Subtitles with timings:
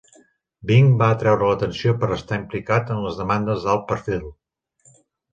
[0.69, 4.25] Bing va atreure l'atenció per estar implicat en demandes d'alt perfil.